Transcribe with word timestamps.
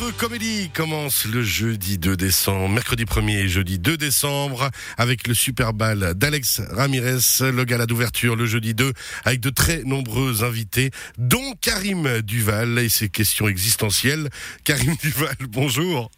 Montreux 0.00 0.16
Comédie 0.16 0.70
commence 0.72 1.26
le 1.26 1.42
jeudi 1.42 1.98
2 1.98 2.16
décembre, 2.16 2.70
mercredi 2.70 3.04
1er 3.04 3.40
et 3.40 3.48
jeudi 3.48 3.78
2 3.78 3.98
décembre, 3.98 4.70
avec 4.96 5.26
le 5.26 5.34
super 5.34 5.74
bal 5.74 6.14
d'Alex 6.14 6.62
Ramirez, 6.70 7.18
le 7.52 7.64
gala 7.64 7.84
d'ouverture 7.84 8.34
le 8.34 8.46
jeudi 8.46 8.72
2, 8.72 8.94
avec 9.26 9.40
de 9.40 9.50
très 9.50 9.82
nombreux 9.82 10.42
invités, 10.42 10.90
dont 11.18 11.52
Karim 11.60 12.22
Duval 12.22 12.78
et 12.78 12.88
ses 12.88 13.10
questions 13.10 13.46
existentielles. 13.46 14.30
Karim 14.64 14.94
Duval, 15.02 15.36
bonjour. 15.50 16.10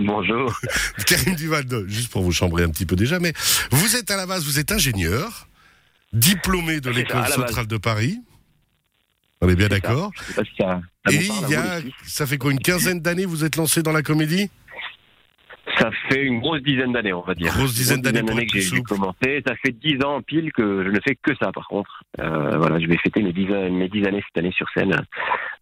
Bonjour. 0.00 0.58
Karim 1.06 1.36
Duval, 1.36 1.66
juste 1.86 2.10
pour 2.10 2.24
vous 2.24 2.32
chambrer 2.32 2.64
un 2.64 2.70
petit 2.70 2.86
peu 2.86 2.96
déjà, 2.96 3.20
mais 3.20 3.32
vous 3.70 3.94
êtes 3.94 4.10
à 4.10 4.16
la 4.16 4.26
base, 4.26 4.44
vous 4.44 4.58
êtes 4.58 4.72
ingénieur, 4.72 5.46
diplômé 6.12 6.80
de 6.80 6.90
l'école 6.90 7.28
centrale 7.28 7.68
de 7.68 7.76
Paris. 7.76 8.18
On 9.42 9.48
est 9.48 9.56
bien 9.56 9.68
d'accord. 9.68 10.12
Si 10.14 10.32
ça, 10.34 10.42
ça 10.44 11.12
Et 11.12 11.26
parle, 11.26 11.38
il 11.42 11.50
y 11.50 11.54
a, 11.56 11.80
vous, 11.80 11.90
ça 12.04 12.26
fait 12.26 12.38
quoi, 12.38 12.52
une 12.52 12.60
quinzaine 12.60 13.00
d'années 13.00 13.26
vous 13.26 13.44
êtes 13.44 13.56
lancé 13.56 13.82
dans 13.82 13.90
la 13.90 14.02
comédie? 14.02 14.48
Ça 15.78 15.90
fait 16.08 16.22
une 16.22 16.40
grosse 16.40 16.62
dizaine 16.62 16.92
d'années, 16.92 17.12
on 17.12 17.22
va 17.22 17.34
dire. 17.34 17.52
Grosse 17.52 17.74
dizaine 17.74 18.02
d'années 18.02 18.46
que 18.46 18.60
j'ai 18.60 18.82
commencé. 18.82 19.42
Ça 19.44 19.54
fait 19.64 19.72
dix 19.72 20.02
ans 20.04 20.22
pile 20.22 20.52
que 20.52 20.84
je 20.84 20.90
ne 20.90 21.00
fais 21.00 21.16
que 21.20 21.34
ça, 21.36 21.50
par 21.52 21.66
contre. 21.66 22.04
Euh, 22.20 22.56
voilà, 22.56 22.78
je 22.78 22.86
vais 22.86 22.96
fêter 22.98 23.20
mes 23.20 23.32
dix, 23.32 23.46
mes 23.46 23.88
dix 23.88 24.04
années 24.06 24.22
cette 24.26 24.38
année 24.38 24.52
sur 24.52 24.68
scène. 24.74 24.94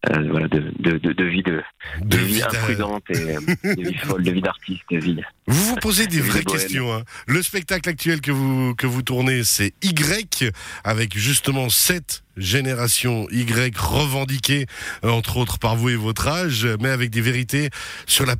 Euh, 0.08 0.28
voilà, 0.30 0.48
de, 0.48 0.72
de, 0.78 0.96
de, 0.96 1.12
de 1.12 1.24
vie 1.24 1.42
de, 1.42 1.60
de 2.00 2.16
vie 2.16 2.36
vie 2.36 2.42
imprudente 2.42 3.04
et 3.10 3.36
euh, 3.36 3.40
de 3.76 3.82
vie 3.86 3.96
folle, 3.98 4.22
de 4.22 4.30
vie 4.30 4.40
d'artiste, 4.40 4.80
de 4.90 4.96
vie. 4.98 5.20
Vous 5.46 5.62
vous 5.62 5.76
posez 5.76 6.06
des 6.06 6.20
vraies 6.22 6.42
questions. 6.42 6.90
hein. 6.94 7.02
Le 7.26 7.42
spectacle 7.42 7.86
actuel 7.86 8.22
que 8.22 8.30
vous, 8.30 8.74
que 8.74 8.86
vous 8.86 9.02
tournez, 9.02 9.44
c'est 9.44 9.74
Y, 9.82 10.50
avec 10.84 11.18
justement 11.18 11.68
cette 11.68 12.22
génération 12.38 13.26
Y 13.30 13.76
revendiquée, 13.76 14.64
entre 15.02 15.36
autres 15.36 15.58
par 15.58 15.76
vous 15.76 15.90
et 15.90 15.96
votre 15.96 16.28
âge, 16.28 16.66
mais 16.80 16.88
avec 16.88 17.10
des 17.10 17.20
vérités 17.20 17.68
sur 18.06 18.24
la, 18.24 18.36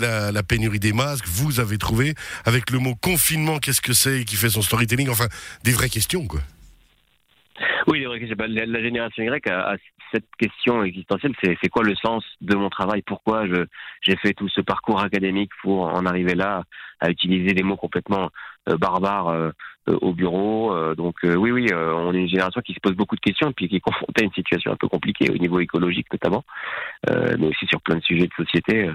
la, 0.00 0.32
la 0.32 0.42
pénurie 0.42 0.80
des 0.80 0.92
masques. 0.92 1.28
Vous 1.28 1.60
avez 1.60 1.78
trouvé, 1.78 2.14
avec 2.44 2.70
le 2.70 2.80
mot 2.80 2.96
confinement, 2.96 3.60
qu'est-ce 3.60 3.80
que 3.80 3.92
c'est 3.92 4.24
qui 4.24 4.34
fait 4.34 4.50
son 4.50 4.62
storytelling 4.62 5.08
Enfin, 5.08 5.28
des 5.62 5.70
vraies 5.70 5.88
questions, 5.88 6.26
quoi. 6.26 6.40
Oui, 7.86 8.04
la, 8.04 8.66
la 8.66 8.82
génération 8.82 9.22
Y 9.22 9.48
a, 9.50 9.76
cette 10.12 10.28
question 10.38 10.82
existentielle, 10.82 11.32
c'est 11.42 11.68
quoi 11.68 11.82
le 11.82 11.94
sens 11.96 12.24
de 12.40 12.54
mon 12.54 12.68
travail? 12.68 13.02
Pourquoi 13.02 13.44
j'ai 14.00 14.16
fait 14.16 14.34
tout 14.34 14.48
ce 14.48 14.60
parcours 14.60 15.00
académique 15.00 15.50
pour 15.62 15.84
en 15.84 16.06
arriver 16.06 16.34
là 16.34 16.62
à 17.00 17.10
utiliser 17.10 17.54
des 17.54 17.62
mots 17.62 17.76
complètement 17.76 18.30
euh, 18.68 18.76
barbares 18.76 19.28
euh, 19.28 19.50
au 19.86 20.12
bureau 20.12 20.74
Euh, 20.74 20.94
Donc 20.94 21.16
euh, 21.24 21.34
oui, 21.34 21.50
oui, 21.50 21.66
euh, 21.72 21.92
on 21.94 22.14
est 22.14 22.18
une 22.18 22.28
génération 22.28 22.60
qui 22.60 22.74
se 22.74 22.80
pose 22.80 22.94
beaucoup 22.94 23.16
de 23.16 23.20
questions 23.20 23.52
puis 23.52 23.68
qui 23.68 23.76
est 23.76 23.80
confrontée 23.80 24.22
à 24.22 24.24
une 24.24 24.32
situation 24.32 24.72
un 24.72 24.76
peu 24.76 24.88
compliquée 24.88 25.30
au 25.30 25.38
niveau 25.38 25.60
écologique 25.60 26.06
notamment, 26.12 26.44
euh, 27.10 27.36
mais 27.38 27.46
aussi 27.48 27.66
sur 27.66 27.80
plein 27.80 27.96
de 27.96 28.02
sujets 28.02 28.26
de 28.26 28.44
société. 28.44 28.90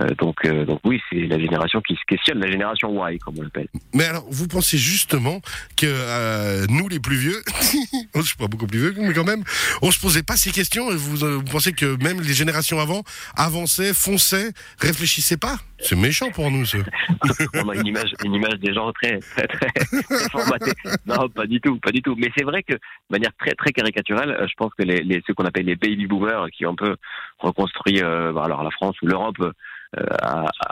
Euh, 0.00 0.08
donc, 0.18 0.36
euh, 0.46 0.64
donc 0.64 0.80
oui, 0.84 1.00
c'est 1.10 1.26
la 1.26 1.38
génération 1.38 1.80
qui 1.82 1.94
se 1.94 2.00
questionne, 2.06 2.38
la 2.40 2.50
génération 2.50 2.88
Y 3.08 3.18
comme 3.18 3.38
on 3.38 3.42
l'appelle. 3.42 3.68
Mais 3.92 4.04
alors, 4.04 4.24
vous 4.30 4.48
pensez 4.48 4.78
justement 4.78 5.40
que 5.76 5.86
euh, 5.86 6.64
nous, 6.70 6.88
les 6.88 6.98
plus 6.98 7.16
vieux, 7.16 7.42
je 8.14 8.22
suis 8.22 8.36
pas 8.36 8.46
beaucoup 8.46 8.66
plus 8.66 8.78
vieux, 8.78 8.94
mais 8.96 9.12
quand 9.12 9.24
même, 9.24 9.44
on 9.82 9.90
se 9.90 10.00
posait 10.00 10.22
pas 10.22 10.36
ces 10.36 10.50
questions. 10.50 10.90
Et 10.90 10.96
vous, 10.96 11.24
euh, 11.24 11.36
vous 11.36 11.44
pensez 11.44 11.72
que 11.72 12.02
même 12.02 12.20
les 12.22 12.32
générations 12.32 12.80
avant 12.80 13.02
avançaient, 13.36 13.92
fonçaient, 13.92 14.52
réfléchissaient 14.78 15.36
pas? 15.36 15.56
C'est 15.78 15.96
méchant 15.96 16.30
pour 16.30 16.50
nous, 16.50 16.64
ce. 16.64 16.78
on 17.54 17.68
a 17.68 17.74
une 17.74 17.86
image, 17.86 18.14
une 18.24 18.34
image 18.34 18.58
des 18.60 18.72
gens 18.72 18.92
très, 18.92 19.18
très, 19.18 19.46
très, 19.48 19.68
formatés. 20.40 20.72
Non, 21.06 21.28
pas 21.28 21.46
du 21.46 21.60
tout, 21.60 21.78
pas 21.78 21.90
du 21.90 22.02
tout. 22.02 22.14
Mais 22.16 22.30
c'est 22.36 22.44
vrai 22.44 22.62
que, 22.62 22.74
de 22.74 22.78
manière 23.10 23.32
très, 23.38 23.52
très 23.52 23.72
caricaturale, 23.72 24.30
euh, 24.30 24.46
je 24.48 24.54
pense 24.56 24.72
que 24.74 24.82
les, 24.82 25.22
ceux 25.26 25.34
qu'on 25.34 25.44
appelle 25.44 25.66
les 25.66 25.76
baby 25.76 26.06
boomers, 26.06 26.50
qui 26.50 26.66
ont 26.66 26.72
un 26.72 26.74
peu 26.74 26.96
reconstruit, 27.38 28.02
euh, 28.02 28.32
bah, 28.32 28.44
alors 28.44 28.62
la 28.62 28.70
France 28.70 28.96
ou 29.02 29.06
l'Europe 29.06 29.36
euh, 29.40 30.06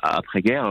après-guerre, 0.02 0.70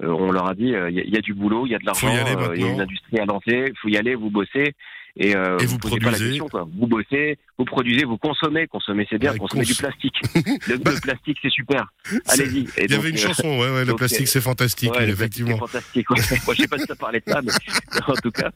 on 0.00 0.32
leur 0.32 0.48
a 0.48 0.54
dit, 0.54 0.64
il 0.64 0.70
y, 0.70 0.76
a- 0.76 0.88
y 1.04 1.16
a 1.16 1.20
du 1.20 1.34
boulot, 1.34 1.66
il 1.66 1.72
y 1.72 1.74
a 1.74 1.78
de 1.78 1.84
l'argent, 1.86 2.08
y 2.08 2.16
euh, 2.18 2.52
il 2.56 2.62
y 2.62 2.64
a 2.64 2.72
une 2.72 2.80
industrie 2.80 3.18
à 3.18 3.24
lancer, 3.24 3.66
il 3.68 3.74
faut 3.80 3.88
y 3.88 3.96
aller, 3.96 4.14
vous 4.14 4.30
bossez. 4.30 4.72
Et, 5.16 5.36
euh, 5.36 5.56
Et 5.58 5.66
vous 5.66 5.78
posez 5.78 5.98
pas 6.00 6.06
la 6.06 6.10
produisez. 6.10 6.30
question, 6.30 6.48
quoi. 6.48 6.66
Vous 6.76 6.88
bossez, 6.88 7.38
vous 7.56 7.64
produisez, 7.64 8.04
vous 8.04 8.18
consommez. 8.18 8.66
Consommer, 8.66 9.06
c'est 9.08 9.18
bien. 9.18 9.30
Ouais, 9.30 9.38
consommer 9.38 9.62
cons- 9.62 9.70
du 9.70 9.76
plastique. 9.76 10.16
Le, 10.68 10.74
le 10.74 11.00
plastique, 11.00 11.38
c'est 11.40 11.52
super. 11.52 11.86
Allez-y. 12.30 12.66
Il 12.82 12.90
y 12.90 12.94
avait 12.94 13.10
une 13.10 13.14
euh, 13.14 13.18
chanson, 13.18 13.46
ouais, 13.46 13.70
ouais, 13.72 13.80
le 13.84 13.86
donc, 13.90 13.98
plastique 13.98 14.22
euh, 14.22 14.26
c'est 14.26 14.40
fantastique, 14.40 14.90
Ouais, 14.92 15.08
effectivement. 15.08 15.52
C'est 15.52 15.58
fantastique. 15.58 16.10
ouais. 16.10 16.16
Moi, 16.46 16.54
je 16.56 16.62
sais 16.62 16.66
pas 16.68 16.78
si 16.78 16.86
ça 16.86 16.96
parlait 16.96 17.20
de 17.24 17.30
ça, 17.30 17.40
mais 17.42 17.52
en 18.08 18.14
tout 18.14 18.32
cas, 18.32 18.50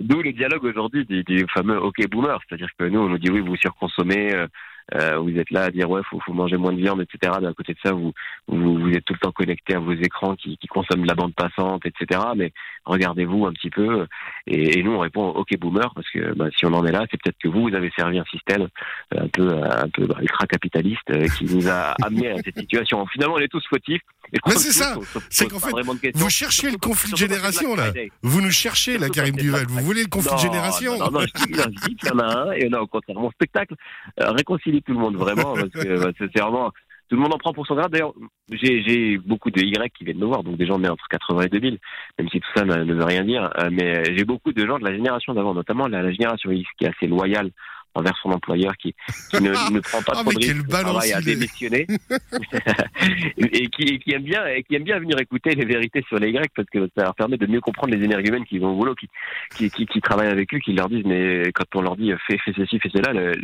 d'où 0.00 0.22
le 0.22 0.32
dialogue 0.32 0.62
aujourd'hui 0.66 1.04
du, 1.04 1.24
du 1.24 1.44
fameux 1.52 1.80
OK 1.82 1.96
boomer, 2.08 2.38
c'est-à-dire 2.48 2.68
que 2.78 2.84
nous, 2.84 3.00
on 3.00 3.08
nous 3.08 3.18
dit 3.18 3.30
oui, 3.30 3.40
vous 3.40 3.56
surconsommez, 3.56 4.32
euh, 4.32 4.46
euh, 4.94 5.18
vous 5.18 5.36
êtes 5.38 5.50
là 5.50 5.64
à 5.64 5.70
dire 5.70 5.90
ouais, 5.90 6.00
faut, 6.08 6.18
faut 6.20 6.32
manger 6.32 6.56
moins 6.56 6.72
de 6.72 6.78
viande, 6.78 7.02
etc. 7.02 7.32
D'un 7.40 7.52
côté 7.52 7.74
de 7.74 7.78
ça, 7.84 7.92
vous, 7.92 8.12
vous, 8.46 8.78
vous 8.78 8.90
êtes 8.92 9.04
tout 9.04 9.12
le 9.12 9.18
temps 9.18 9.32
connecté 9.32 9.74
à 9.74 9.78
vos 9.78 9.92
écrans 9.92 10.34
qui, 10.36 10.56
qui 10.56 10.66
consomment 10.66 11.02
de 11.02 11.08
la 11.08 11.14
bande 11.14 11.34
passante, 11.34 11.84
etc. 11.84 12.20
Mais 12.36 12.52
regardez-vous 12.84 13.46
un 13.46 13.52
petit 13.52 13.70
peu. 13.70 14.06
Et, 14.46 14.78
et 14.78 14.82
nous, 14.82 14.92
on 14.92 14.98
répond 15.00 15.28
OK 15.28 15.56
boomer 15.58 15.92
parce 15.94 16.08
que 16.10 16.32
bah, 16.34 16.46
si 16.56 16.64
on 16.64 16.72
en 16.72 16.86
est 16.86 16.92
là, 16.92 17.04
c'est 17.10 17.20
peut-être 17.20 17.38
que 17.38 17.48
vous, 17.48 17.68
vous 17.68 17.74
avez 17.74 17.90
servi 17.96 18.18
un 18.18 18.24
système 18.24 18.68
euh, 19.14 19.24
un 19.24 19.28
peu, 19.28 19.48
un 19.48 19.88
peu 19.88 20.06
bah, 20.06 20.18
ultra-capitaliste 20.20 21.10
euh, 21.10 21.26
qui 21.36 21.44
nous 21.44 21.68
a 21.68 21.94
amené 22.02 22.30
à 22.30 22.36
cette 22.36 22.58
situation. 22.58 23.04
Finalement, 23.06 23.34
on 23.34 23.40
est 23.40 23.48
tous 23.48 23.66
fautifs. 23.68 24.02
Mais 24.32 24.52
c'est 24.56 24.72
ça. 24.72 24.94
C'est 25.30 25.48
qu'en 25.48 25.58
fait. 25.58 25.72
Vous 26.14 26.30
cherchez 26.30 26.70
le 26.70 26.78
conflit 26.78 27.12
de 27.12 27.16
génération, 27.16 27.74
là. 27.74 27.92
Vous 28.22 28.40
nous 28.40 28.50
cherchez, 28.50 28.92
la 28.92 29.06
Surtout 29.06 29.12
Karim 29.14 29.36
Duval. 29.36 29.66
Vous 29.68 29.80
voulez 29.80 30.02
le 30.02 30.08
conflit 30.08 30.34
de 30.34 30.40
génération 30.40 30.98
Non, 30.98 31.10
non, 31.10 31.20
je 31.20 31.44
dis, 31.44 31.96
qu'il 31.96 32.08
y 32.08 32.12
en 32.12 32.18
a 32.18 32.24
un 32.48 32.52
et 32.52 32.58
il 32.62 32.66
y 32.66 32.74
en 32.74 32.78
a 32.78 32.80
au 32.82 32.86
contraire. 32.86 33.16
Mon 33.18 33.30
spectacle 33.30 33.74
euh, 34.20 34.30
réconcilie 34.32 34.82
tout 34.82 34.92
le 34.92 34.98
monde 34.98 35.16
vraiment 35.16 35.54
parce 35.54 35.70
que 35.70 35.86
euh, 35.88 36.12
c'est 36.18 36.38
vraiment 36.40 36.70
tout 37.08 37.16
le 37.16 37.22
monde 37.22 37.34
en 37.34 37.38
prend 37.38 37.54
pour 37.54 37.66
son 37.66 37.74
grade. 37.74 37.90
D'ailleurs, 37.90 38.12
j'ai 38.52 39.16
beaucoup 39.18 39.50
de 39.50 39.60
Y 39.62 39.90
qui 39.96 40.04
viennent 40.04 40.18
me 40.18 40.26
voir, 40.26 40.42
donc 40.42 40.58
des 40.58 40.66
gens 40.66 40.78
nés 40.78 40.90
entre 40.90 41.06
80 41.08 41.42
et 41.42 41.48
2000, 41.48 41.78
même 42.18 42.28
si 42.28 42.38
tout 42.38 42.48
ça 42.54 42.64
ne, 42.66 42.84
ne 42.84 42.94
veut 42.94 43.04
rien 43.04 43.24
dire. 43.24 43.50
euh, 43.58 43.70
mais 43.72 44.04
j'ai 44.16 44.24
beaucoup 44.24 44.52
de 44.52 44.66
gens 44.66 44.78
de 44.78 44.84
la 44.84 44.92
génération 44.92 45.32
d'avant, 45.32 45.54
notamment 45.54 45.86
la, 45.88 46.02
la 46.02 46.12
génération 46.12 46.50
X, 46.50 46.68
qui 46.78 46.84
est 46.84 46.88
assez 46.88 47.06
loyale 47.06 47.50
envers 47.98 48.16
son 48.22 48.30
employeur, 48.30 48.76
qui, 48.76 48.94
qui 49.30 49.42
ne, 49.42 49.50
ne 49.72 49.80
prend 49.80 50.02
pas 50.02 50.12
Ah, 50.16 50.22
trop 50.22 50.32
de 50.32 50.38
risques 50.38 50.66
balance 50.68 50.92
travail 50.92 51.12
à 51.12 51.20
démissionner, 51.20 51.86
et 53.38 53.68
qui, 53.68 53.82
et 53.82 53.98
qui 53.98 54.12
aime 54.12 54.22
bien, 54.22 54.46
et 54.46 54.62
qui 54.62 54.74
aime 54.74 54.84
bien 54.84 54.98
venir 54.98 55.18
écouter 55.18 55.50
les 55.54 55.64
vérités 55.64 56.02
sur 56.08 56.18
les 56.18 56.30
Y 56.30 56.50
parce 56.54 56.68
que 56.70 56.88
ça 56.96 57.04
leur 57.04 57.14
permet 57.14 57.36
de 57.36 57.46
mieux 57.46 57.60
comprendre 57.60 57.94
les 57.94 58.02
énergumènes 58.04 58.44
qui 58.44 58.58
vont 58.58 58.72
au 58.72 58.76
boulot, 58.76 58.94
qui, 58.94 59.08
qui, 59.56 59.70
qui, 59.70 59.86
qui 59.86 60.00
travaillent 60.00 60.28
avec 60.28 60.52
eux, 60.54 60.58
qui 60.58 60.72
leur 60.72 60.88
disent, 60.88 61.04
mais 61.04 61.50
quand 61.54 61.64
on 61.74 61.82
leur 61.82 61.96
dit 61.96 62.12
fais, 62.26 62.38
fais 62.38 62.52
ceci, 62.56 62.78
fais 62.78 62.90
cela, 62.90 63.12
le- 63.12 63.34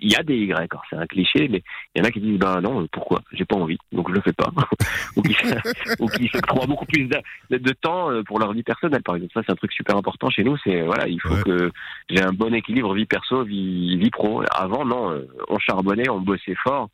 il 0.00 0.12
y 0.12 0.16
a 0.16 0.24
des 0.24 0.36
Y. 0.36 0.68
C'est 0.90 0.96
un 0.96 1.06
cliché, 1.06 1.48
mais 1.48 1.62
il 1.94 2.00
y 2.00 2.02
en 2.02 2.04
a 2.04 2.10
qui 2.10 2.20
disent, 2.20 2.38
ben 2.38 2.60
non, 2.60 2.86
pourquoi? 2.92 3.22
J'ai 3.32 3.44
pas 3.44 3.54
envie, 3.56 3.78
donc 3.92 4.08
je 4.10 4.14
le 4.14 4.20
fais 4.22 4.32
pas. 4.32 4.50
ou 5.16 5.22
qui, 5.22 5.34
qui 5.34 6.28
se 6.28 6.38
croient 6.40 6.66
beaucoup 6.66 6.84
plus 6.84 7.06
de, 7.06 7.56
de 7.56 7.72
temps 7.72 8.10
euh, 8.10 8.22
pour 8.24 8.40
leur 8.40 8.52
vie 8.52 8.64
personnelle, 8.64 9.02
par 9.04 9.14
exemple. 9.14 9.32
Ça, 9.34 9.42
c'est 9.46 9.52
un 9.52 9.56
truc 9.56 9.72
super 9.72 9.96
important 9.96 10.28
chez 10.30 10.42
nous. 10.42 10.56
C'est 10.64 10.82
voilà, 10.82 11.06
il 11.06 11.20
faut 11.20 11.34
Ouais. 11.34 11.42
que 11.44 11.70
j'ai 12.08 12.22
un 12.22 12.32
bon 12.32 12.52
équilibre 12.54 12.94
vie 12.94 13.06
perso, 13.06 13.44
vie, 13.44 13.96
vie 13.96 14.10
pro. 14.10 14.42
Avant, 14.50 14.84
non, 14.84 15.10
euh, 15.10 15.26
on 15.48 15.58
charbonnait, 15.58 16.08
on 16.08 16.20
bossait 16.20 16.54
fort 16.62 16.88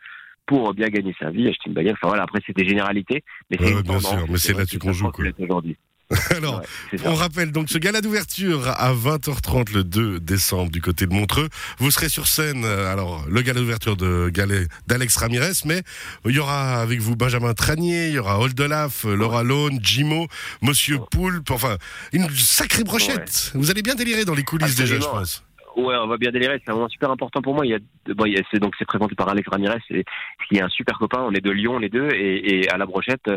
pour 0.46 0.74
bien 0.74 0.88
gagner 0.88 1.14
sa 1.18 1.30
vie, 1.30 1.48
acheter 1.48 1.68
une 1.68 1.74
bagnole. 1.74 1.94
Enfin 1.94 2.08
voilà, 2.08 2.24
après 2.24 2.40
c'est 2.46 2.56
des 2.56 2.66
généralités, 2.66 3.22
mais 3.50 3.56
c'est 3.58 3.74
Ouais, 3.74 3.82
bien 3.82 4.00
sûr, 4.00 4.26
mais 4.28 4.38
c'est 4.38 4.52
là-dessus 4.52 4.78
qu'on 4.78 4.92
joue, 4.92 5.10
aujourd'hui. 5.38 5.76
Alors, 6.36 6.60
Ouais. 6.92 6.98
On 7.04 7.14
rappelle 7.14 7.52
donc 7.52 7.68
ce 7.68 7.78
gala 7.78 8.00
d'ouverture 8.00 8.68
à 8.68 8.92
20h30 8.92 9.72
le 9.74 9.84
2 9.84 10.18
décembre 10.20 10.70
du 10.70 10.80
côté 10.80 11.06
de 11.06 11.12
Montreux. 11.14 11.48
Vous 11.78 11.90
serez 11.90 12.08
sur 12.08 12.26
scène, 12.26 12.64
euh, 12.64 12.90
alors 12.92 13.24
le 13.28 13.40
gala 13.42 13.60
d'ouverture 13.60 13.96
de 13.96 14.28
Galet- 14.28 14.66
d'Alex 14.88 15.16
Ramirez, 15.16 15.52
mais 15.66 15.82
il 16.24 16.32
y 16.34 16.38
aura 16.40 16.80
avec 16.80 17.00
vous 17.00 17.14
Benjamin 17.16 17.54
Tranier, 17.54 18.08
il 18.08 18.14
y 18.14 18.18
aura 18.18 18.40
Oldelaf, 18.40 19.04
Laura 19.04 19.42
Lone, 19.44 19.78
Jimo, 19.82 20.26
Monsieur 20.62 20.98
Poulpe, 21.10 21.50
enfin 21.52 21.76
une 22.12 22.28
sacrée 22.30 22.82
brochette. 22.84 23.52
Vous 23.54 23.70
allez 23.70 23.82
bien 23.82 23.94
délirer 23.94 24.24
dans 24.24 24.34
les 24.34 24.42
coulisses 24.44 24.74
déjà, 24.76 24.94
je 24.94 24.96
Absolument. 24.96 25.20
pense. 25.20 25.44
Ouais, 25.76 25.94
on 26.02 26.08
va 26.08 26.16
bien 26.16 26.32
délirer. 26.32 26.60
C'est 26.64 26.72
un 26.72 26.74
moment 26.74 26.88
super 26.88 27.12
important 27.12 27.40
pour 27.40 27.54
moi. 27.54 27.64
Il 27.64 27.70
y 27.70 27.74
a, 27.74 27.78
bon, 28.14 28.24
il 28.26 28.32
y 28.34 28.36
a- 28.36 28.42
c'est 28.50 28.58
donc 28.58 28.74
c'est 28.78 28.84
présenté 28.84 29.14
par 29.14 29.28
Alex 29.28 29.48
Ramirez, 29.48 29.78
et, 29.90 30.04
qui 30.48 30.56
est 30.56 30.62
un 30.62 30.68
super 30.68 30.98
copain. 30.98 31.20
On 31.20 31.32
est 31.32 31.40
de 31.40 31.50
Lyon 31.50 31.78
les 31.78 31.88
deux, 31.88 32.08
et, 32.10 32.62
et 32.64 32.68
à 32.70 32.76
la 32.76 32.86
brochette, 32.86 33.30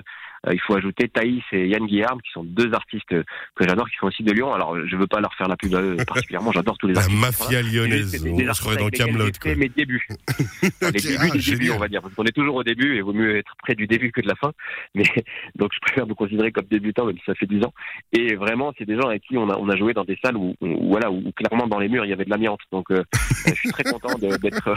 il 0.51 0.59
faut 0.59 0.75
ajouter 0.75 1.07
Thaïs 1.07 1.41
et 1.51 1.67
Yann 1.67 1.85
Guillaume, 1.85 2.21
qui 2.21 2.31
sont 2.31 2.43
deux 2.43 2.73
artistes 2.73 3.07
que 3.09 3.23
j'adore, 3.67 3.89
qui 3.89 3.95
sont 3.97 4.07
aussi 4.07 4.23
de 4.23 4.31
Lyon. 4.33 4.53
Alors, 4.53 4.75
je 4.85 4.95
veux 4.97 5.07
pas 5.07 5.21
leur 5.21 5.33
faire 5.35 5.47
la 5.47 5.55
pub 5.55 5.73
à 5.75 5.81
eux 5.81 5.95
particulièrement. 6.07 6.51
J'adore 6.51 6.77
tous 6.77 6.87
les 6.87 6.93
La 6.95 7.01
artistes. 7.01 7.19
mafia 7.21 7.61
lyonnaise, 7.61 8.11
des- 8.11 8.19
des 8.19 8.31
on 8.33 8.37
se 8.37 8.43
artistes 8.47 8.61
croirait 8.61 8.77
dans 8.77 8.89
Camelot. 8.89 9.29
fait 9.41 9.55
mes 9.55 9.69
débuts. 9.69 10.05
les 10.61 10.67
Ok, 10.87 10.93
débuts 10.93 11.17
ah, 11.19 11.29
du 11.37 11.49
début, 11.51 11.69
on 11.71 11.77
va 11.79 11.87
dire, 11.87 12.01
parce 12.01 12.13
qu'on 12.13 12.23
est 12.25 12.31
toujours 12.35 12.55
au 12.55 12.63
début 12.63 12.93
et 12.93 12.97
il 12.97 13.03
vaut 13.03 13.13
mieux 13.13 13.37
être 13.37 13.53
près 13.61 13.75
du 13.75 13.87
début 13.87 14.11
que 14.11 14.21
de 14.21 14.27
la 14.27 14.35
fin. 14.35 14.51
Mais 14.95 15.03
donc 15.55 15.71
je 15.73 15.79
préfère 15.79 16.07
me 16.07 16.13
considérer 16.13 16.51
comme 16.51 16.65
débutant, 16.69 17.05
même 17.05 17.17
si 17.17 17.23
ça 17.25 17.35
fait 17.35 17.45
10 17.45 17.63
ans. 17.63 17.73
Et 18.11 18.35
vraiment, 18.35 18.73
c'est 18.77 18.85
des 18.85 18.95
gens 18.95 19.07
avec 19.07 19.23
qui 19.23 19.37
on 19.37 19.49
a, 19.49 19.57
on 19.57 19.69
a 19.69 19.75
joué 19.77 19.93
dans 19.93 20.03
des 20.03 20.17
salles 20.23 20.35
où, 20.37 20.55
où- 20.61 20.87
voilà, 20.89 21.09
où 21.11 21.23
clairement 21.35 21.67
dans 21.67 21.79
les 21.79 21.87
murs 21.89 22.05
il 22.05 22.09
y 22.09 22.13
avait 22.13 22.25
de 22.25 22.29
l'amiante. 22.29 22.59
Donc 22.71 22.91
euh, 22.91 23.03
je 23.47 23.53
suis 23.53 23.69
très 23.71 23.83
content 23.83 24.13
d'être 24.19 24.67
euh, 24.67 24.75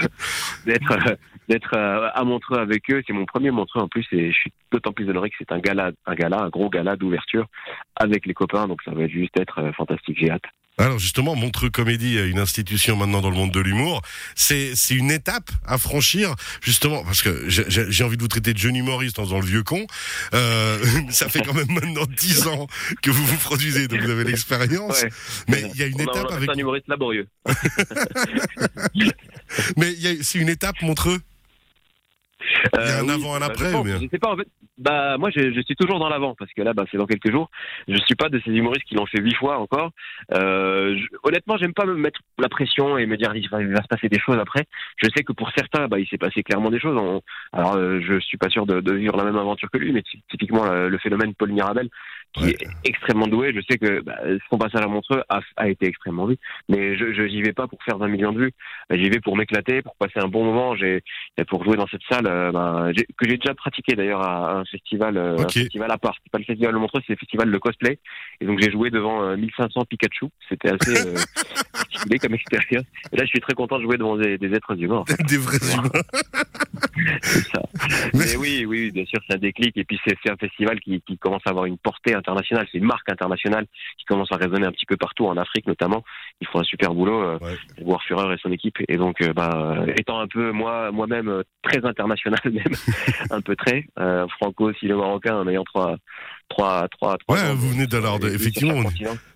d'être 0.64 0.92
euh, 0.92 1.14
d'être 1.48 1.74
euh, 1.76 2.08
à 2.14 2.24
Montreux 2.24 2.58
avec 2.58 2.90
eux. 2.90 3.02
C'est 3.06 3.12
mon 3.12 3.26
premier 3.26 3.50
Montreux 3.50 3.80
en 3.82 3.88
plus 3.88 4.06
et 4.12 4.30
je 4.30 4.36
suis 4.36 4.52
d'autant 4.72 4.92
plus 4.92 5.08
honoré 5.08 5.30
que 5.30 5.36
c'est 5.38 5.52
un 5.52 5.55
gala, 5.60 5.90
un 6.06 6.14
gala, 6.14 6.40
un 6.42 6.48
gros 6.48 6.70
gala 6.70 6.96
d'ouverture 6.96 7.46
avec 7.96 8.26
les 8.26 8.34
copains. 8.34 8.68
Donc 8.68 8.80
ça 8.84 8.92
va 8.92 9.06
juste 9.08 9.38
être 9.38 9.58
euh, 9.60 9.72
fantastique. 9.72 10.16
J'ai 10.20 10.30
hâte. 10.30 10.44
Alors 10.78 10.98
justement, 10.98 11.34
Montreux 11.34 11.70
Comédie, 11.70 12.18
une 12.18 12.38
institution 12.38 12.96
maintenant 12.96 13.22
dans 13.22 13.30
le 13.30 13.36
monde 13.36 13.50
de 13.50 13.60
l'humour, 13.60 14.02
c'est 14.34 14.74
une 14.90 15.10
étape 15.10 15.48
à 15.64 15.78
franchir 15.78 16.34
justement 16.60 17.02
parce 17.02 17.22
que 17.22 17.48
j'ai- 17.48 18.04
envie 18.04 18.18
de 18.18 18.22
vous 18.22 18.28
traiter 18.28 18.52
de 18.52 18.58
Johnny 18.58 18.82
Morris 18.82 19.12
dans, 19.16 19.24
dans 19.24 19.40
le 19.40 19.46
vieux 19.46 19.62
con. 19.62 19.86
Euh, 20.34 20.78
ça 21.08 21.30
fait 21.30 21.40
quand 21.40 21.54
même 21.54 21.70
maintenant 21.70 22.04
10 22.04 22.46
ans 22.48 22.66
que 23.00 23.10
vous 23.10 23.24
vous 23.24 23.38
produisez, 23.38 23.88
donc 23.88 24.00
vous 24.00 24.10
avez 24.10 24.24
l'expérience. 24.24 25.02
Ouais. 25.02 25.08
Mais 25.48 25.62
il 25.74 25.80
y 25.80 25.82
a 25.82 25.86
une 25.86 25.94
On 25.94 26.00
a- 26.00 26.02
on 26.08 26.12
étape 26.20 26.32
avec, 26.32 26.50
un 26.50 26.54
humoriste 26.58 26.88
laborieux. 26.88 27.26
mais 29.76 29.94
c'est 30.22 30.38
une 30.38 30.48
étape 30.50 30.80
Montreux? 30.82 31.18
Il 32.40 32.78
y 32.78 32.82
a 32.82 32.86
Euh, 32.98 33.00
un 33.00 33.04
oui, 33.04 33.10
avant, 33.14 33.34
un 33.34 33.40
bah, 33.40 33.46
après, 33.46 33.66
Je, 33.68 33.72
pense, 33.72 33.84
mais- 33.86 34.00
je 34.00 34.08
sais 34.10 34.18
pas, 34.18 34.32
en 34.32 34.36
fait. 34.36 34.46
Bah, 34.78 35.16
moi, 35.16 35.30
je, 35.30 35.52
je 35.54 35.60
suis 35.62 35.74
toujours 35.74 35.98
dans 35.98 36.10
l'avant 36.10 36.34
parce 36.34 36.52
que 36.52 36.60
là, 36.60 36.74
bah, 36.74 36.84
c'est 36.90 36.98
dans 36.98 37.06
quelques 37.06 37.30
jours. 37.30 37.50
Je 37.88 37.96
suis 38.04 38.14
pas 38.14 38.28
de 38.28 38.38
ces 38.44 38.50
humoristes 38.50 38.84
qui 38.84 38.94
l'ont 38.94 39.06
fait 39.06 39.20
huit 39.20 39.34
fois 39.34 39.58
encore. 39.58 39.90
Euh, 40.34 40.98
honnêtement, 41.22 41.56
j'aime 41.56 41.72
pas 41.72 41.86
me 41.86 41.94
mettre 41.94 42.20
la 42.38 42.50
pression 42.50 42.98
et 42.98 43.06
me 43.06 43.16
dire 43.16 43.34
il 43.34 43.48
va, 43.48 43.60
se 43.82 43.88
passer 43.88 44.08
des 44.10 44.18
choses 44.18 44.38
après. 44.38 44.64
Je 45.02 45.08
sais 45.16 45.24
que 45.24 45.32
pour 45.32 45.50
certains, 45.56 45.88
bah, 45.88 45.98
il 45.98 46.06
s'est 46.06 46.18
passé 46.18 46.42
clairement 46.42 46.70
des 46.70 46.78
choses. 46.78 46.98
Alors, 47.52 47.76
euh, 47.76 48.00
je 48.02 48.20
suis 48.20 48.36
pas 48.36 48.50
sûr 48.50 48.66
de, 48.66 48.80
de 48.80 48.92
vivre 48.92 49.16
la 49.16 49.24
même 49.24 49.36
aventure 49.36 49.70
que 49.70 49.78
lui, 49.78 49.92
mais 49.92 50.02
ty- 50.02 50.22
typiquement 50.28 50.66
le 50.66 50.98
phénomène 50.98 51.34
Paul 51.34 51.52
Mirabel, 51.52 51.88
qui 52.36 52.50
est 52.50 52.58
extrêmement 52.84 53.26
doué. 53.26 53.52
Je 53.54 53.60
sais 53.68 53.78
que 53.78 54.00
bah, 54.02 54.16
son 54.50 54.58
passage 54.58 54.82
à 54.82 54.86
Montreux 54.88 55.22
a, 55.28 55.40
a 55.56 55.68
été 55.68 55.86
extrêmement 55.86 56.26
vu, 56.26 56.36
mais 56.68 56.96
je, 56.96 57.26
j'y 57.28 57.42
vais 57.42 57.52
pas 57.52 57.66
pour 57.66 57.82
faire 57.82 57.98
20 57.98 58.08
millions 58.08 58.32
de 58.32 58.38
vues. 58.40 58.52
Bah, 58.90 58.96
J'y 58.96 59.08
vais 59.10 59.20
pour 59.20 59.36
m'éclater, 59.36 59.82
pour 59.82 59.96
passer 59.96 60.18
un 60.20 60.28
bon 60.28 60.44
moment. 60.44 60.74
J'ai 60.76 61.02
pour 61.48 61.64
jouer 61.64 61.76
dans 61.76 61.86
cette 61.86 62.02
salle 62.10 62.26
euh, 62.26 62.92
j'ai- 62.96 63.06
que 63.16 63.28
j'ai 63.28 63.36
déjà 63.36 63.54
pratiqué 63.54 63.94
d'ailleurs 63.94 64.22
à 64.22 64.58
un 64.58 64.64
festival, 64.64 65.16
euh, 65.16 65.36
un 65.38 65.48
festival 65.48 65.90
à 65.90 65.98
part. 65.98 66.14
C'est 66.22 66.30
pas 66.30 66.38
le 66.38 66.44
festival 66.44 66.72
de 66.74 66.78
Montreux, 66.78 67.00
c'est 67.06 67.12
le 67.14 67.18
festival 67.18 67.50
de 67.50 67.58
cosplay. 67.58 67.98
Et 68.40 68.46
donc 68.46 68.60
j'ai 68.60 68.70
joué 68.70 68.90
devant 68.90 69.22
euh, 69.22 69.36
1500 69.36 69.84
Pikachu. 69.88 70.26
C'était 70.48 70.70
assez 70.70 71.06
euh, 71.06 71.14
particulier 71.72 72.18
comme 72.18 72.34
expérience. 72.34 72.84
Et 73.12 73.16
là, 73.16 73.24
je 73.24 73.28
suis 73.28 73.40
très 73.40 73.54
content 73.54 73.78
de 73.78 73.84
jouer 73.84 73.96
devant 73.96 74.16
des, 74.16 74.38
des 74.38 74.52
êtres 74.54 74.78
humains. 74.80 74.98
en 74.98 75.04
fait. 75.04 75.16
Des 75.28 75.38
vrais 75.38 75.58
humains. 75.72 75.90
C'est 77.22 77.44
ça. 77.44 77.62
Mais 78.14 78.36
oui, 78.36 78.64
oui, 78.66 78.66
oui, 78.66 78.90
bien 78.90 79.04
sûr, 79.06 79.20
c'est 79.26 79.34
un 79.34 79.38
déclic. 79.38 79.76
Et 79.76 79.84
puis 79.84 79.98
c'est 80.06 80.16
c'est 80.24 80.30
un 80.30 80.36
festival 80.36 80.80
qui, 80.80 81.00
qui 81.02 81.18
commence 81.18 81.42
à 81.46 81.50
avoir 81.50 81.66
une 81.66 81.78
portée 81.78 82.14
internationale. 82.26 82.66
C'est 82.70 82.78
une 82.78 82.84
marque 82.86 83.10
internationale 83.10 83.66
qui 83.98 84.04
commence 84.04 84.30
à 84.32 84.36
résonner 84.36 84.66
un 84.66 84.72
petit 84.72 84.86
peu 84.86 84.96
partout, 84.96 85.26
en 85.26 85.36
Afrique 85.36 85.66
notamment. 85.66 86.02
Ils 86.40 86.48
font 86.48 86.60
un 86.60 86.64
super 86.64 86.92
boulot. 86.92 87.22
Euh, 87.22 87.38
Ouais. 87.46 87.84
voir 87.84 88.02
Führer 88.02 88.34
et 88.34 88.38
son 88.42 88.50
équipe. 88.50 88.76
Et 88.88 88.96
donc, 88.96 89.20
euh, 89.20 89.32
bah, 89.32 89.50
euh, 89.54 89.92
étant 89.98 90.18
un 90.20 90.26
peu 90.26 90.50
moi, 90.52 90.90
moi-même 90.90 91.28
euh, 91.28 91.42
très 91.62 91.84
international 91.84 92.40
même, 92.44 92.74
un 93.30 93.40
peu 93.40 93.54
très 93.56 93.86
franco, 94.38 94.72
sino-marocain, 94.74 95.36
en 95.36 95.48
ayant 95.48 95.64
trois, 95.64 95.96
trois, 96.48 96.88
trois, 96.88 97.16
trois. 97.18 97.36
Ouais, 97.36 97.54
vous 97.54 97.70
venez 97.70 97.86
sur 97.86 98.24
effectivement. 98.24 98.82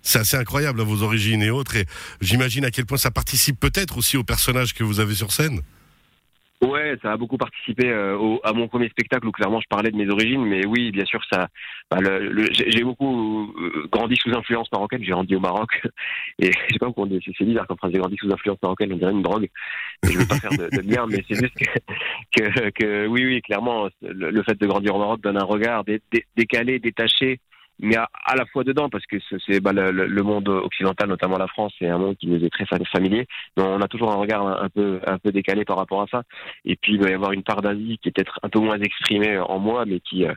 C'est 0.01 0.19
assez 0.19 0.37
incroyable 0.37 0.81
à 0.81 0.83
vos 0.83 1.03
origines 1.03 1.41
et 1.41 1.49
autres. 1.49 1.75
Et 1.75 1.85
j'imagine 2.21 2.65
à 2.65 2.71
quel 2.71 2.85
point 2.85 2.97
ça 2.97 3.11
participe 3.11 3.59
peut-être 3.59 3.97
aussi 3.97 4.17
au 4.17 4.23
personnage 4.23 4.73
que 4.73 4.83
vous 4.83 4.99
avez 4.99 5.13
sur 5.13 5.31
scène. 5.31 5.61
Ouais, 6.63 6.95
ça 7.01 7.13
a 7.13 7.17
beaucoup 7.17 7.37
participé 7.37 7.89
euh, 7.89 8.15
au, 8.17 8.39
à 8.43 8.53
mon 8.53 8.67
premier 8.67 8.87
spectacle 8.89 9.25
où 9.27 9.31
clairement 9.31 9.59
je 9.59 9.67
parlais 9.67 9.89
de 9.89 9.97
mes 9.97 10.07
origines, 10.09 10.45
mais 10.45 10.63
oui, 10.67 10.91
bien 10.91 11.05
sûr, 11.05 11.19
ça. 11.31 11.47
Bah, 11.89 11.97
le, 11.99 12.29
le- 12.29 12.49
j'ai 12.53 12.83
beaucoup 12.83 13.51
euh, 13.59 13.87
grandi 13.91 14.15
sous 14.17 14.29
influence 14.29 14.71
marocaine. 14.71 15.03
J'ai 15.03 15.09
grandi 15.11 15.35
au 15.35 15.39
Maroc 15.39 15.81
et 16.39 16.51
je 16.51 16.73
sais 16.73 16.79
pas 16.79 16.85
pourquoi 16.85 17.07
c'est 17.37 17.45
bizarre 17.45 17.65
quand 17.67 17.77
j'ai 17.91 17.97
grandi 17.97 18.15
sous 18.17 18.31
influence 18.31 18.59
marocaine, 18.61 18.93
on 18.93 18.97
dirait 18.97 19.11
une 19.11 19.23
drogue. 19.23 19.49
Je 20.03 20.19
veux 20.19 20.25
pas 20.27 20.37
faire 20.37 20.51
de, 20.51 20.69
de 20.69 20.81
lien, 20.81 21.07
mais 21.07 21.23
c'est 21.27 21.35
juste 21.35 21.55
que, 21.55 22.41
que, 22.41 22.69
que 22.69 23.07
oui, 23.07 23.25
oui, 23.25 23.41
clairement, 23.41 23.89
le, 24.03 24.29
le 24.29 24.43
fait 24.43 24.59
de 24.59 24.67
grandir 24.67 24.95
au 24.95 24.99
Maroc 24.99 25.21
donne 25.21 25.37
un 25.37 25.45
regard 25.45 25.83
dé- 25.83 26.01
dé- 26.11 26.25
décalé, 26.35 26.77
détaché. 26.77 27.39
Mais 27.81 27.95
à, 27.97 28.07
à 28.25 28.35
la 28.35 28.45
fois 28.45 28.63
dedans, 28.63 28.89
parce 28.89 29.05
que 29.07 29.17
c'est- 29.47 29.59
bah, 29.59 29.71
le, 29.73 30.21
monde 30.23 30.47
occidental, 30.47 31.09
notamment 31.09 31.37
la 31.37 31.47
France, 31.47 31.73
c'est 31.79 31.87
un 31.89 31.97
monde 31.97 32.15
qui 32.17 32.27
nous 32.27 32.43
est 32.45 32.49
très 32.49 32.65
fa- 32.65 32.77
familier. 32.91 33.27
Mais 33.57 33.63
on 33.63 33.81
a 33.81 33.87
toujours 33.87 34.11
un 34.11 34.15
regard 34.15 34.45
un, 34.47 34.63
un 34.65 34.69
peu 34.69 34.99
un 35.07 35.17
peu 35.17 35.31
décalé 35.31 35.65
par 35.65 35.77
rapport 35.77 36.01
à 36.01 36.07
ça. 36.11 36.23
Et 36.63 36.75
puis 36.75 36.93
il 36.93 36.99
doit 36.99 37.09
y 37.09 37.13
avoir 37.13 37.31
une 37.31 37.43
part 37.43 37.61
d'Asie 37.61 37.97
qui 38.01 38.09
est 38.09 38.11
peut-être 38.11 38.39
un 38.43 38.49
peu 38.49 38.59
moins 38.59 38.79
exprimée 38.79 39.37
en 39.39 39.59
moi, 39.59 39.85
mais 39.85 39.99
qui 39.99 40.25
euh, 40.25 40.33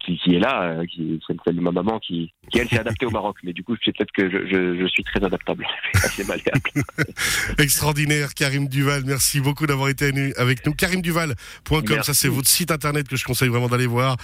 qui, 0.00 0.16
qui 0.18 0.34
est 0.36 0.38
là, 0.40 0.62
euh, 0.62 0.86
qui 0.86 1.20
c'est 1.26 1.36
celle 1.44 1.56
de 1.56 1.60
ma 1.60 1.70
maman 1.72 1.98
qui, 1.98 2.32
qui 2.50 2.58
elle 2.58 2.68
s'est 2.68 2.80
adaptée 2.80 3.06
au 3.06 3.10
Maroc. 3.10 3.36
Mais 3.42 3.52
du 3.52 3.62
coup, 3.62 3.76
c'est 3.84 3.94
peut-être 3.96 4.12
que 4.12 4.30
je, 4.30 4.46
je, 4.48 4.80
je 4.80 4.86
suis 4.86 5.04
très 5.04 5.22
adaptable, 5.22 5.66
assez 5.94 6.24
malléable. 6.24 6.60
Extraordinaire, 7.58 8.34
Karim 8.34 8.68
Duval. 8.68 9.02
Merci 9.06 9.40
beaucoup 9.40 9.66
d'avoir 9.66 9.88
été 9.88 10.10
avec 10.36 10.64
nous. 10.66 10.72
KarimDuval.com, 10.74 12.02
ça 12.02 12.14
c'est 12.14 12.28
votre 12.28 12.48
site 12.48 12.70
internet 12.70 13.08
que 13.08 13.16
je 13.16 13.24
conseille 13.24 13.48
vraiment 13.48 13.68
d'aller 13.68 13.86
voir. 13.86 14.16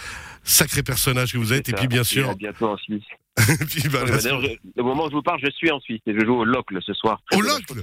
Sacré 0.43 0.83
personnage 0.83 1.33
que 1.33 1.39
vous 1.39 1.53
êtes. 1.53 1.69
Et 1.69 1.73
puis 1.73 1.89
bien 1.89 2.05
sûr, 2.05 2.35
en 2.63 2.77
Suisse. 2.77 3.03
puis, 3.69 3.89
bah, 3.89 4.05
là, 4.05 4.17
D'ailleurs, 4.19 4.41
je- 4.43 4.81
au 4.81 4.85
moment 4.85 5.07
où 5.07 5.11
je 5.11 5.15
vous 5.17 5.23
parle, 5.23 5.41
je 5.43 5.51
suis 5.51 5.71
en 5.71 5.81
Suisse 5.81 6.01
et 6.07 6.15
je 6.15 6.25
joue 6.25 6.35
au 6.37 6.45
Locle 6.45 6.79
ce 6.85 6.93
soir. 6.95 7.21
Au 7.33 7.41
Locle? 7.41 7.83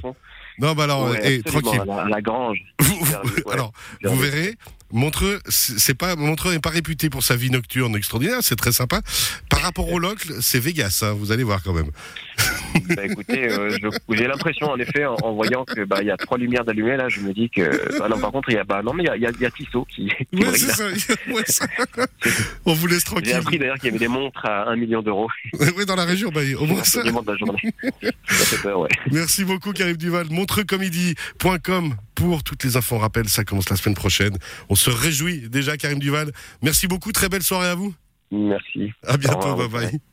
Non, 0.59 0.73
bah 0.73 0.83
alors, 0.85 1.09
Ouais, 1.09 1.19
eh, 1.23 1.43
tranquille. 1.43 1.81
À 1.89 2.07
la, 2.07 2.21
Grange. 2.21 2.59
Vous- 2.81 2.95
ouais, 3.05 3.53
alors, 3.53 3.73
vous 4.03 4.15
verrez, 4.17 4.55
Montreux, 4.91 5.39
c'est 5.47 5.79
c'est 5.79 5.93
pas 5.93 6.15
Montreux 6.15 6.51
n'est 6.53 6.59
pas 6.59 6.69
réputé 6.69 7.09
pour 7.09 7.23
sa 7.23 7.35
vie 7.35 7.49
nocturne 7.49 7.95
extraordinaire, 7.95 8.39
c'est 8.41 8.55
très 8.57 8.71
sympa. 8.73 9.01
Par 9.49 9.61
rapport 9.61 9.89
au 9.91 9.99
Locle, 9.99 10.33
c'est 10.41 10.59
Vegas, 10.59 11.01
hein, 11.05 11.13
vous 11.13 11.31
allez 11.31 11.43
voir 11.43 11.63
quand 11.63 11.73
même. 11.73 11.91
Bah, 12.95 13.05
écoutez, 13.05 13.51
euh, 13.51 13.77
j'ai 14.09 14.27
l'impression 14.27 14.67
en 14.69 14.77
effet 14.77 15.05
en, 15.05 15.15
en 15.21 15.33
voyant 15.33 15.65
que 15.65 15.83
bah 15.85 15.97
il 16.01 16.07
y 16.07 16.11
a 16.11 16.17
trois 16.17 16.37
lumières 16.37 16.65
d'allumées 16.65 16.97
là, 16.97 17.09
je 17.09 17.19
me 17.21 17.33
dis 17.33 17.49
que 17.49 17.61
ah 18.01 18.09
non 18.09 18.19
par 18.19 18.31
contre 18.31 18.49
il 18.49 18.55
y 18.55 18.57
a 18.59 18.63
bah 18.63 18.81
non 18.83 18.93
mais 18.93 19.03
il 19.03 19.07
y 19.07 19.09
a, 19.09 19.15
il 19.17 19.21
y 19.23 19.25
a, 19.25 19.31
il 19.31 19.41
y 19.41 19.45
a 19.45 19.51
Tissot 19.51 19.85
qui, 19.85 20.07
qui 20.07 20.37
Ouais, 20.37 20.45
brille, 20.45 20.57
ça. 20.59 20.85
ouais, 21.31 21.43
ça. 21.47 21.65
On 22.65 22.73
vous 22.73 22.87
laisse 22.87 22.99
J'ai 22.99 23.05
tranquille. 23.05 23.33
appris 23.33 23.59
d'ailleurs 23.59 23.75
qu'il 23.77 23.85
y 23.85 23.89
avait 23.89 23.99
des 23.99 24.07
montres 24.07 24.45
à 24.45 24.69
1 24.69 24.75
million 24.75 25.01
d'euros. 25.01 25.29
Oui, 25.77 25.85
dans 25.85 25.95
la 25.95 26.05
région, 26.05 26.29
bah, 26.29 26.41
au 26.59 26.65
moins 26.65 26.83
ça. 26.83 27.03
De 27.03 27.09
la 27.09 27.37
journée. 27.37 27.59
Ça 28.27 28.45
fait 28.45 28.61
peur, 28.61 28.79
ouais. 28.79 28.89
Merci 29.11 29.43
beaucoup, 29.45 29.71
Karim 29.73 29.97
Duval. 29.97 30.27
Montreuxcomédie.com 30.29 31.95
pour 32.15 32.43
toutes 32.43 32.63
les 32.63 32.77
infos. 32.77 32.95
On 32.95 32.99
rappelle, 32.99 33.27
ça 33.29 33.43
commence 33.43 33.69
la 33.69 33.75
semaine 33.75 33.95
prochaine. 33.95 34.37
On 34.69 34.75
se 34.75 34.89
réjouit 34.89 35.49
déjà, 35.49 35.77
Karim 35.77 35.99
Duval. 35.99 36.31
Merci 36.61 36.87
beaucoup. 36.87 37.11
Très 37.11 37.29
belle 37.29 37.43
soirée 37.43 37.67
à 37.67 37.75
vous. 37.75 37.93
Merci. 38.31 38.91
À 39.05 39.17
bientôt. 39.17 39.55
Bye 39.55 39.67
bye. 39.69 40.10